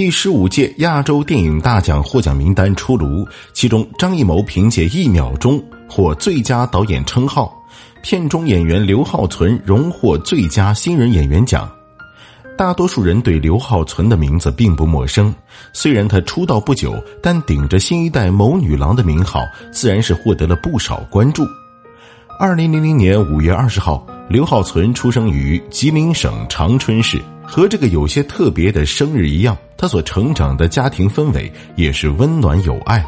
[0.00, 7.54] 第十五届亚洲电影大奖获奖名单出炉，其中张艺谋凭借《一秒钟》获最佳导演称号，
[8.00, 11.70] 片中演员刘浩存荣获最佳新人演员奖。
[12.56, 15.34] 大多数人对刘浩存的名字并不陌生，
[15.74, 21.44] 虽然他出道不久，但顶着新一代谋女郎的名号，自然是获得了不少关注。
[22.38, 27.20] 二零零零年五月二十号，刘浩存出生于吉林省长春市。
[27.42, 33.04] 和这个有些特别的生日一样，他所成长的家庭氛围也是温暖有爱。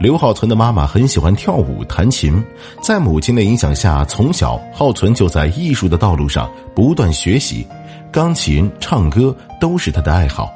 [0.00, 2.40] 刘浩存的妈妈很喜欢跳舞、弹琴，
[2.80, 7.66] 在母亲的影响下，从小浩存就在艺术的道路上不断学习。
[8.12, 10.48] 钢琴、唱歌都是他的爱好，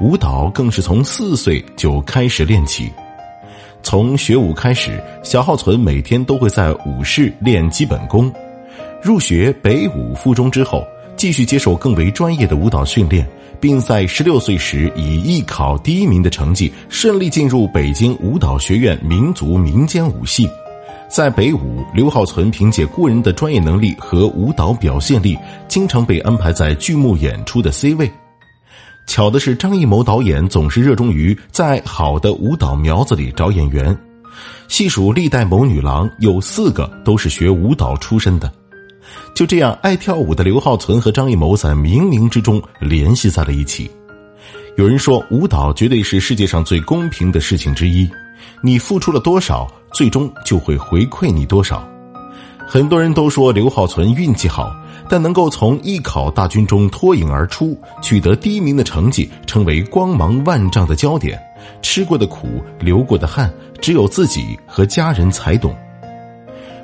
[0.00, 2.90] 舞蹈更是从四岁就开始练起。
[3.80, 8.32] 从学舞开始，小浩存每天都会在舞室练基本功。
[9.02, 10.86] 入学北舞附中之后，
[11.16, 13.26] 继续接受更为专业的舞蹈训练，
[13.60, 20.48] 并在十六岁时以艺考第一名的成绩顺利进入北京舞蹈学院民族民间舞系。
[21.08, 28.10] 在北舞，刘浩存凭借过人的专业能力和舞蹈表现力，经常被安排在剧目演出的 C 位。
[29.06, 33.96] 巧的是，张艺谋导演总是热衷于在好的舞蹈苗子里找演员。
[34.66, 38.52] 细数历代谋女郎，有四个都是学舞蹈出身的。
[39.34, 43.90] 就这样，爱跳舞的刘浩存和张艺谋在冥冥之中联系在了一起。
[44.76, 48.08] 有人说，舞蹈绝对是世界上最公平的事情之一。
[48.62, 51.86] 你付出了多少，最终就会回馈你多少。
[52.66, 54.74] 很多人都说刘浩存运气好，
[55.08, 61.40] 但能够从艺考大军中脱颖而出，取得第一名的成绩，成为光芒万丈的焦点。
[61.80, 65.74] 吃过的苦，流过的汗，只有自己和家人才懂。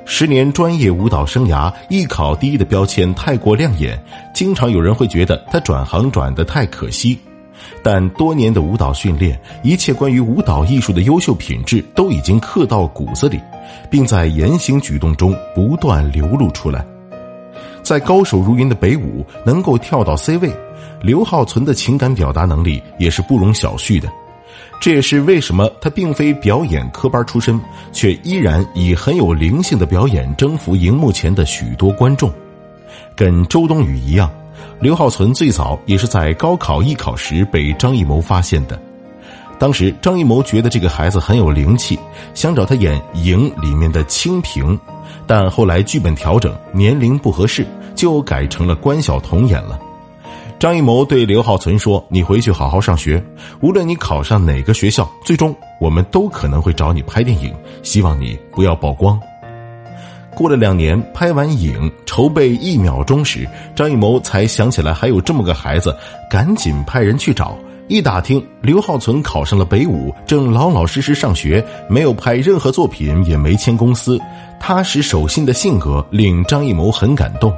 [0.05, 3.97] 十年专业舞蹈生涯，艺考第一的标签太过亮眼，
[4.33, 7.17] 经常有人会觉得他转行转得太可惜。
[7.81, 13.39] 但多年的舞蹈训练，一切关于舞蹈艺术的优秀品质都已经刻到骨子里，
[13.89, 16.85] 并在言行举动中不断流露出来。
[17.81, 20.51] 在高手如云的北舞能够跳到 C 位，
[21.01, 24.09] 刘浩存的情感表达能力也是不容小觑的。
[24.79, 27.59] 这也是为什么他并非表演科班出身，
[27.91, 32.31] 却依然以很有灵性的表演征服荧幕前的许多观众。
[33.15, 34.29] 跟周冬雨一样。
[34.79, 38.77] 刘浩存最早也是在高考艺考时被张艺谋发现的，
[39.57, 41.97] 当时张艺谋觉得这个孩子很有灵气，
[42.33, 44.77] 想找他演《影》里面的清平，
[45.25, 47.65] 但后来剧本调整，年龄不合适，
[47.95, 49.79] 就改成了关晓彤演了。
[50.63, 53.21] 张艺谋对刘浩存说：“你回去好好上学，
[53.59, 59.19] 无论你考上哪个学校，最终我们都可能会找你拍电影，希望你不要曝光。”
[60.33, 65.93] 过了两年，拍完影，筹备一秒钟时，张艺谋才想起来还有这么个孩子，
[66.29, 67.57] 赶紧派人去找。
[67.89, 74.17] 一打听，刘浩存考上了北舞，正老老实实上学，没有拍任何作品，也没签公司，
[74.61, 77.53] 踏实守信的性格令张艺谋很感动。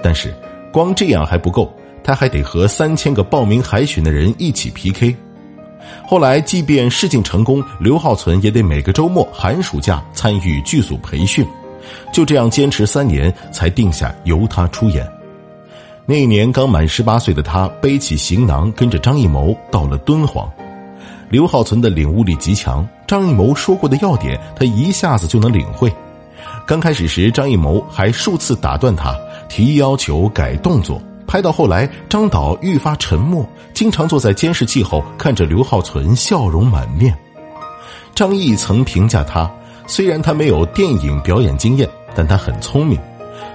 [0.00, 0.32] 但是，
[0.70, 1.68] 光这样还不够，
[2.08, 5.14] 他还得和三千个报名海选的人一起 PK。
[6.06, 11.46] 后来，即便试镜成功，刘浩存也得每个周末、寒暑假参与剧组培训。
[12.10, 15.06] 就这样坚持三年，才定下由他出演。
[16.06, 20.50] 那一年刚满十八岁的他，背起行囊，跟着张艺谋到了敦煌。
[21.28, 25.92] 刘浩存的领悟力极强，张艺谋说过的要点，他一下子就能领会。
[26.66, 29.14] 刚开始时，张艺谋还数次打断他，
[29.46, 30.98] 提要求改动作。
[31.28, 37.16] 拍到后来，张导愈发沉默，经常坐在监视器后看着刘浩存，笑容满面。
[38.14, 39.48] 张译曾评价他。
[39.86, 42.98] 虽然他没有电影表演经验，但他很聪明。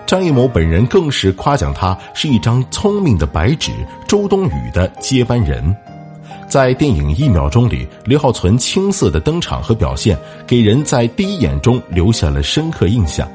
[0.05, 3.71] 张艺谋本人更是夸奖他是一张聪明的白纸，
[4.07, 5.75] 周冬雨的接班人。
[6.47, 10.17] 在电影《一秒钟》里，刘浩存青涩的登场和表现，
[10.47, 13.29] 给人在第一眼中留下了深刻印象。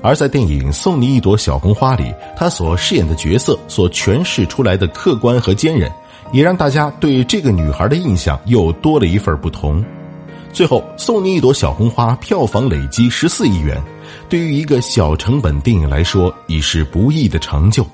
[0.00, 5.90] 而在电影《送你一朵小红花》里，他所饰演的角色所诠释出来的客观和坚韧，
[6.32, 9.84] 也让大家对这个女孩的印象又多了一份不同。
[10.52, 13.80] 最后送你一朵小红花，票房累积十四亿元，
[14.28, 17.86] 对于一个小成本电影来说已是不易的成就。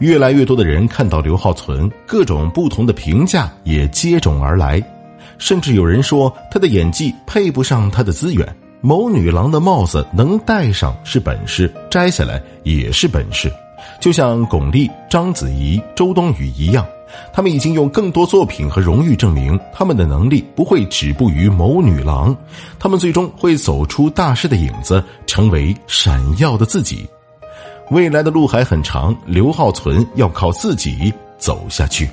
[0.00, 4.82] 越来越多的人看到刘浩存，各种不同的评价也接踵而来，
[5.38, 8.46] 甚至有人说他的演技配不上他的资源。
[8.80, 13.52] 某女郎的帽子能戴上是本事，摘下来也是本事，
[14.00, 16.86] 就像巩俐、章子怡、周冬雨一样。
[17.32, 22.36] 他们已经用更多作品和荣誉证明，他们的能力不会止步于某女郎，
[22.78, 27.08] 他们最终会走出大师的影子，成为闪耀的自己。
[27.90, 32.08] 未来的路还很长，刘浩存要靠自己走下去。